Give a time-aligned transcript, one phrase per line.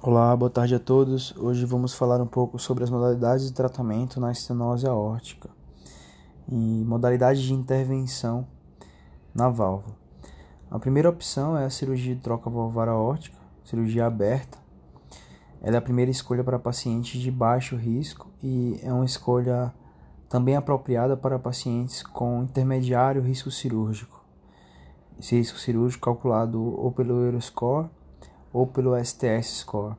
[0.00, 1.36] Olá, boa tarde a todos.
[1.36, 5.50] Hoje vamos falar um pouco sobre as modalidades de tratamento na estenose aórtica
[6.48, 8.46] e modalidades de intervenção
[9.34, 9.96] na válvula.
[10.70, 14.56] A primeira opção é a cirurgia de troca valvar aórtica, cirurgia aberta.
[15.60, 19.74] Ela é a primeira escolha para pacientes de baixo risco e é uma escolha
[20.28, 24.24] também apropriada para pacientes com intermediário risco cirúrgico.
[25.18, 27.90] Esse risco cirúrgico calculado ou pelo Euroscore
[28.58, 29.94] ou pelo STS score.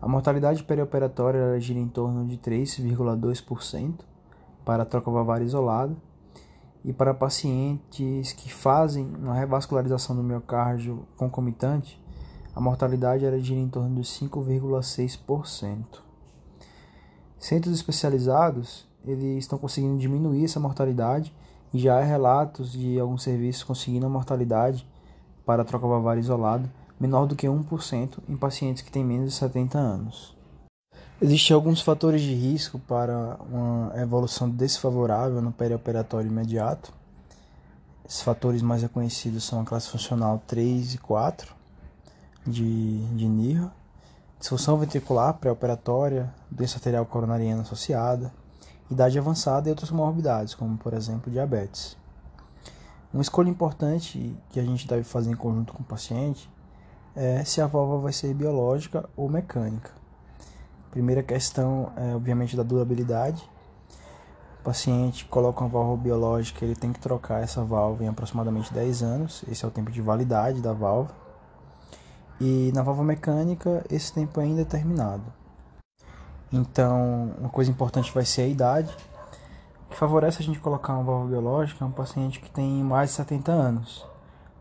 [0.00, 3.94] A mortalidade perioperatória gira em torno de 3,2%
[4.64, 5.96] para a troca valvar isolada
[6.84, 12.00] e para pacientes que fazem uma revascularização do miocárdio concomitante,
[12.54, 15.84] a mortalidade era gira em torno de 5,6%.
[17.40, 21.34] Centros especializados eles estão conseguindo diminuir essa mortalidade
[21.74, 24.86] e já há relatos de alguns serviços conseguindo a mortalidade
[25.44, 29.36] para a troca valvar isolada menor do que 1% em pacientes que têm menos de
[29.36, 30.36] 70 anos.
[31.20, 36.92] Existem alguns fatores de risco para uma evolução desfavorável no perioperatório imediato.
[38.08, 41.54] Esses fatores mais reconhecidos são a classe funcional 3 e 4
[42.46, 43.70] de, de NIRA,
[44.38, 48.32] disfunção ventricular pré-operatória, doença arterial coronariana associada,
[48.90, 51.96] idade avançada e outras comorbidades, como por exemplo diabetes.
[53.12, 56.48] Uma escolha importante que a gente deve fazer em conjunto com o paciente
[57.18, 59.90] é se a válvula vai ser biológica ou mecânica.
[60.92, 63.42] Primeira questão é obviamente da durabilidade.
[64.60, 69.02] O paciente coloca uma válvula biológica, ele tem que trocar essa válvula em aproximadamente 10
[69.02, 71.14] anos, esse é o tempo de validade da válvula.
[72.40, 75.24] E na válvula mecânica, esse tempo é indeterminado.
[76.52, 78.96] Então, uma coisa importante vai ser a idade.
[79.90, 83.16] Que favorece a gente colocar uma válvula biológica é um paciente que tem mais de
[83.16, 84.06] 70 anos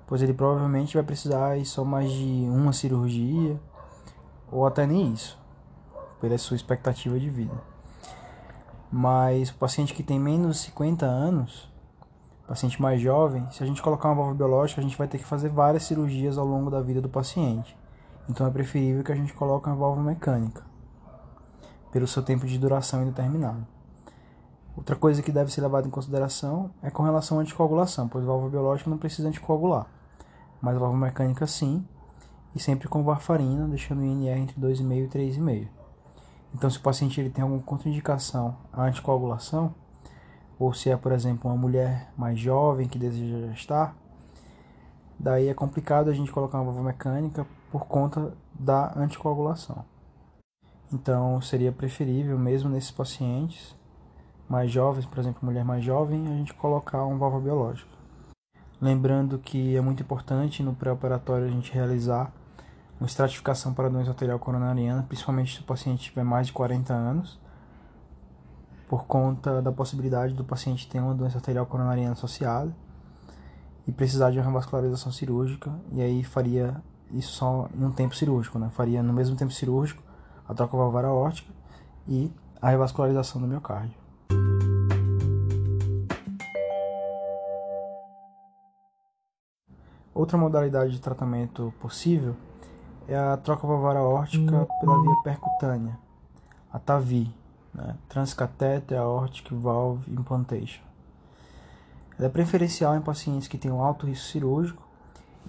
[0.07, 3.59] pois ele provavelmente vai precisar só mais de uma cirurgia
[4.49, 5.37] ou até nem isso,
[6.21, 7.53] pela sua expectativa de vida.
[8.89, 11.69] Mas o paciente que tem menos de 50 anos,
[12.47, 15.25] paciente mais jovem, se a gente colocar uma válvula biológica, a gente vai ter que
[15.25, 17.77] fazer várias cirurgias ao longo da vida do paciente.
[18.29, 20.63] Então é preferível que a gente coloque uma válvula mecânica,
[21.91, 23.67] pelo seu tempo de duração indeterminado.
[24.77, 28.27] Outra coisa que deve ser levada em consideração é com relação à anticoagulação, pois a
[28.27, 29.96] válvula biológica não precisa anticoagular
[30.61, 31.85] mas válvula mecânica sim,
[32.55, 35.67] e sempre com varfarina, deixando o INR entre 2,5 e 3,5.
[36.53, 39.73] Então, se o paciente ele tem alguma contraindicação à anticoagulação,
[40.57, 43.95] ou se é, por exemplo, uma mulher mais jovem que deseja gestar,
[45.19, 49.85] daí é complicado a gente colocar uma válvula mecânica por conta da anticoagulação.
[50.91, 53.75] Então, seria preferível, mesmo nesses pacientes
[54.49, 57.96] mais jovens, por exemplo, mulher mais jovem, a gente colocar uma válvula biológica.
[58.79, 62.31] Lembrando que é muito importante no pré-operatório a gente realizar
[62.99, 67.39] uma estratificação para doença arterial coronariana, principalmente se o paciente tiver mais de 40 anos,
[68.87, 72.73] por conta da possibilidade do paciente ter uma doença arterial coronariana associada
[73.87, 78.59] e precisar de uma revascularização cirúrgica, e aí faria isso só em um tempo cirúrgico,
[78.59, 78.69] né?
[78.73, 80.03] Faria no mesmo tempo cirúrgico
[80.47, 81.51] a troca valvar aórtica
[82.07, 84.06] e a revascularização do miocárdio.
[90.17, 92.35] Outra modalidade de tratamento possível
[93.07, 95.95] é a troca valvar aórtica pela via percutânea,
[96.73, 97.31] a TAVI,
[97.71, 97.95] né?
[98.09, 100.81] Transcatheter Aortic Valve Implantation.
[102.17, 104.81] Ela é preferencial em pacientes que têm um alto risco cirúrgico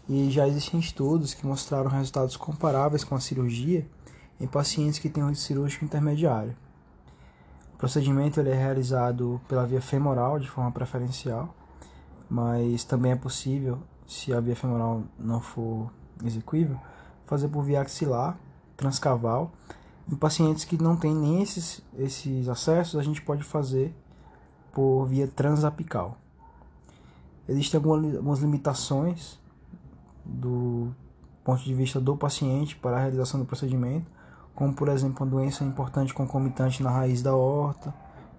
[0.06, 3.88] e já existem estudos que mostraram resultados comparáveis com a cirurgia
[4.38, 6.54] em pacientes que têm um risco cirúrgico intermediário.
[7.72, 11.54] O procedimento ele é realizado pela via femoral de forma preferencial,
[12.28, 15.92] mas também é possível se a via femoral não for
[16.24, 16.80] execuível,
[17.26, 18.38] fazer por via axilar,
[18.74, 19.52] transcaval.
[20.10, 23.94] Em pacientes que não têm nem esses, esses acessos, a gente pode fazer
[24.72, 26.16] por via transapical.
[27.46, 29.38] Existem algumas limitações
[30.24, 30.90] do
[31.44, 34.06] ponto de vista do paciente para a realização do procedimento,
[34.54, 37.94] como por exemplo uma doença importante concomitante na raiz da horta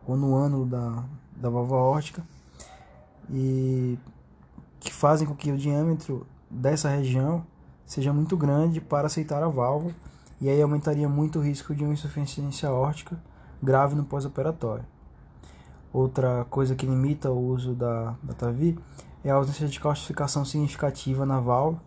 [0.07, 1.03] ou no ânulo da,
[1.35, 2.23] da válvula órtica.
[3.29, 3.97] E
[4.79, 7.45] que fazem com que o diâmetro dessa região
[7.85, 9.93] seja muito grande para aceitar a válvula
[10.39, 13.17] e aí aumentaria muito o risco de uma insuficiência aórtica
[13.61, 14.85] grave no pós-operatório.
[15.91, 18.77] Outra coisa que limita o uso da, da TAVI
[19.23, 21.81] é a ausência de calcificação significativa na válvula.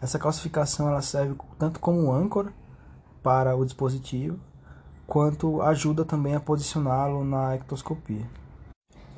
[0.00, 2.52] Essa calcificação ela serve tanto como âncora
[3.22, 4.38] para o dispositivo,
[5.06, 8.26] quanto ajuda também a posicioná-lo na ectoscopia.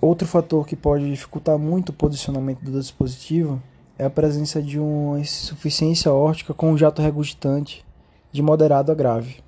[0.01, 3.61] Outro fator que pode dificultar muito o posicionamento do dispositivo
[3.99, 7.85] é a presença de uma insuficiência órtica com um jato regurgitante
[8.31, 9.43] de moderado a grave.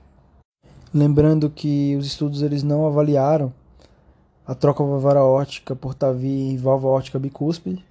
[0.93, 3.53] Lembrando que os estudos eles não avaliaram
[4.45, 7.85] a troca valvar órtica por TAVI e válvula órtica bicúspide.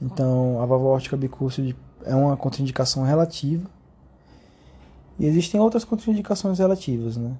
[0.00, 3.68] Então, a válvula órtica bicúspide é uma contraindicação relativa.
[5.18, 7.36] E existem outras contraindicações relativas, né?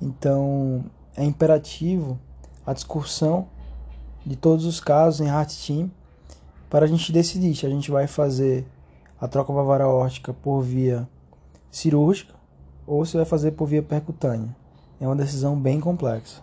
[0.00, 0.84] Então,
[1.16, 2.18] é imperativo
[2.66, 3.48] a discussão
[4.24, 5.90] de todos os casos em Heart Team
[6.68, 8.66] para a gente decidir se a gente vai fazer
[9.20, 11.08] a troca valvar órtica por via
[11.70, 12.34] cirúrgica
[12.86, 14.54] ou se vai fazer por via percutânea.
[15.00, 16.42] É uma decisão bem complexa.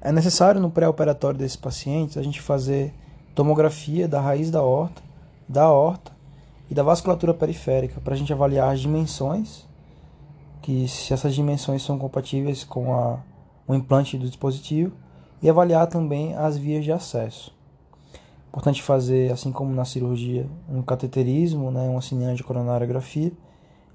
[0.00, 2.94] É necessário no pré-operatório desses pacientes a gente fazer
[3.34, 5.02] tomografia da raiz da horta,
[5.48, 6.12] da horta
[6.70, 9.66] e da vasculatura periférica para a gente avaliar as dimensões,
[10.62, 13.18] que se essas dimensões são compatíveis com a,
[13.66, 14.92] o implante do dispositivo
[15.42, 17.54] e avaliar também as vias de acesso.
[18.48, 23.32] Importante fazer, assim como na cirurgia, um cateterismo, né, uma de coronariografia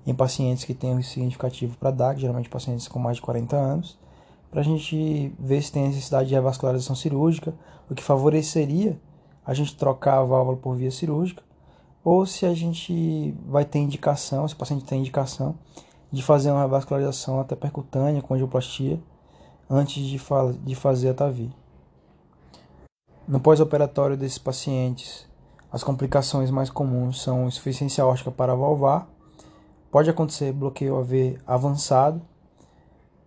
[0.05, 3.97] em pacientes que têm um significativo para DAC, geralmente pacientes com mais de 40 anos,
[4.51, 7.53] para a gente ver se tem necessidade de revascularização cirúrgica,
[7.89, 8.99] o que favoreceria
[9.45, 11.41] a gente trocar a válvula por via cirúrgica,
[12.03, 15.55] ou se a gente vai ter indicação, se o paciente tem indicação,
[16.11, 18.99] de fazer uma revascularização até percutânea com angioplastia
[19.73, 21.51] antes de, fa de fazer a TAVI.
[23.27, 25.25] No pós-operatório desses pacientes,
[25.71, 29.07] as complicações mais comuns são insuficiência órtica valvar,
[29.93, 32.19] Pode acontecer bloqueio AV avançado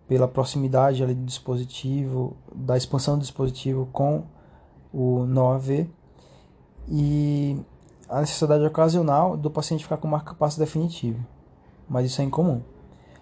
[0.05, 4.23] pela proximidade ali do dispositivo, da expansão do dispositivo com
[4.93, 5.89] o nó AV
[6.89, 7.57] e
[8.09, 11.25] a necessidade ocasional do paciente ficar com marca passo definitivo,
[11.87, 12.61] mas isso é incomum.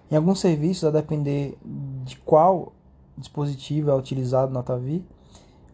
[0.10, 1.56] Em alguns serviços, a depender
[2.04, 2.74] de qual
[3.18, 5.06] dispositivo é utilizado na TAVI,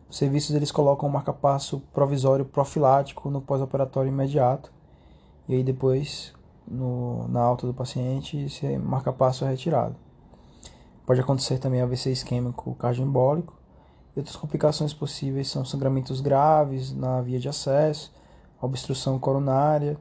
[0.09, 4.71] os serviços eles colocam um marca-passo provisório profilático no pós-operatório imediato
[5.47, 6.33] e aí depois
[6.67, 9.95] no, na alta do paciente se marca-passo é retirado.
[11.05, 13.53] Pode acontecer também AVC isquêmico cardioembólico.
[14.15, 18.13] E outras complicações possíveis são sangramentos graves na via de acesso,
[18.61, 19.97] obstrução coronária,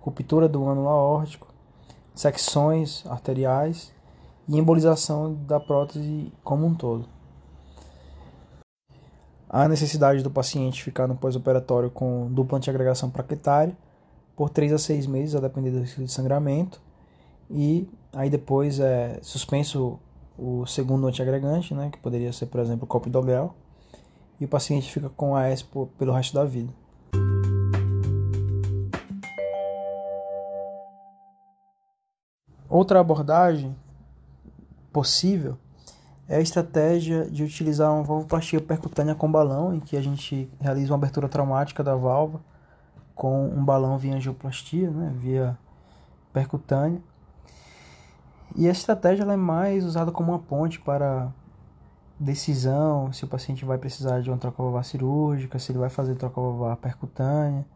[0.00, 1.46] ruptura do ânulo aórtico,
[2.12, 3.93] secções arteriais
[4.48, 7.06] e embolização da prótese como um todo.
[9.48, 13.76] Há necessidade do paciente ficar no pós-operatório com dupla antiagregação plaquetária
[14.34, 16.80] por 3 a 6 meses, a depender do risco de sangramento.
[17.48, 19.98] E aí depois é suspenso
[20.36, 23.54] o segundo antiagregante, né, que poderia ser, por exemplo, o copidogrel,
[24.40, 25.62] e o paciente fica com AS
[25.96, 26.72] pelo resto da vida.
[32.68, 33.76] Outra abordagem
[34.94, 35.58] possível
[36.28, 40.92] é a estratégia de utilizar uma valvoplastia percutânea com balão, em que a gente realiza
[40.92, 42.40] uma abertura traumática da válvula
[43.14, 45.58] com um balão via angioplastia, né, via
[46.32, 47.02] percutânea.
[48.56, 51.30] E essa estratégia é mais usada como uma ponte para
[52.18, 56.14] decisão se o paciente vai precisar de uma troca valvar cirúrgica, se ele vai fazer
[56.14, 57.66] troca valvar percutânea.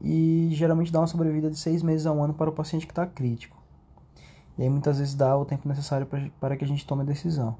[0.00, 2.92] E geralmente dá uma sobrevida de seis meses a um ano para o paciente que
[2.92, 3.61] está crítico.
[4.58, 6.06] E aí muitas vezes dá o tempo necessário
[6.38, 7.56] para que a gente tome a decisão.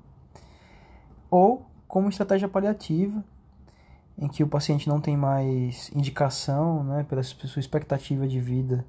[1.31, 3.25] Ou como estratégia paliativa,
[4.19, 8.85] em que o paciente não tem mais indicação, né, pela sua expectativa de vida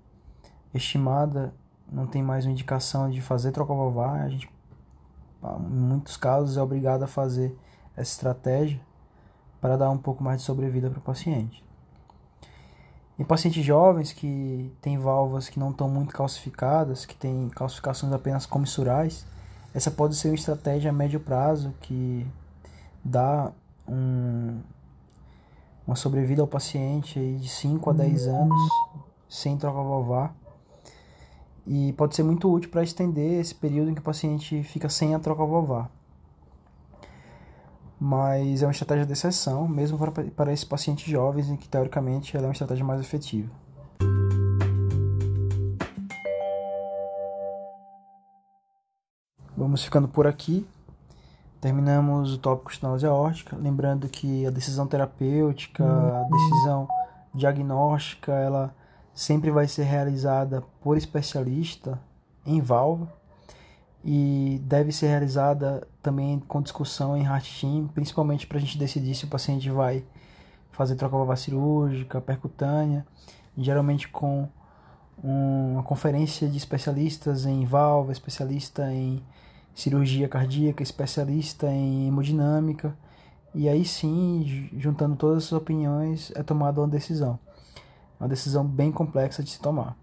[0.73, 1.53] estimada,
[1.91, 4.49] não tem mais uma indicação de fazer troca valvar, a gente,
[5.43, 7.55] em muitos casos, é obrigado a fazer
[7.95, 8.81] essa estratégia
[9.61, 11.63] para dar um pouco mais de sobrevida para o paciente.
[13.17, 18.45] Em pacientes jovens que têm válvulas que não estão muito calcificadas, que têm calcificações apenas
[18.45, 19.25] comissurais,
[19.73, 22.25] essa pode ser uma estratégia a médio prazo que
[23.03, 23.51] dá
[23.87, 24.59] um,
[25.85, 28.61] uma sobrevida ao paciente aí de 5 a 10 anos
[29.29, 30.35] sem troca valvar.
[31.65, 35.15] E pode ser muito útil para estender esse período em que o paciente fica sem
[35.15, 35.89] a troca valvar.
[38.05, 42.35] Mas é uma estratégia de exceção, mesmo para, para esses pacientes jovens, em que teoricamente
[42.35, 43.49] ela é uma estratégia mais efetiva.
[49.55, 50.67] Vamos ficando por aqui.
[51.61, 56.89] Terminamos o tópico estenose aórtica, lembrando que a decisão terapêutica, a decisão
[57.33, 58.75] diagnóstica, ela
[59.13, 61.97] sempre vai ser realizada por especialista
[62.45, 63.22] em válvula
[64.03, 69.15] e deve ser realizada também com discussão em heart team, principalmente para a gente decidir
[69.15, 70.03] se o paciente vai
[70.71, 73.05] fazer troca valvar cirúrgica, percutânea,
[73.57, 74.49] geralmente com
[75.23, 79.23] uma conferência de especialistas em válvula, especialista em
[79.73, 82.95] cirurgia cardíaca, especialista em hemodinâmica,
[83.55, 87.39] e aí sim, juntando todas as opiniões, é tomada uma decisão.
[88.19, 89.95] Uma decisão bem complexa de se tomar.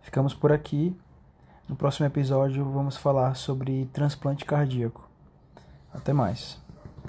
[0.00, 0.96] Ficamos por aqui.
[1.68, 5.08] No próximo episódio vamos falar sobre transplante cardíaco.
[5.92, 6.61] Até mais.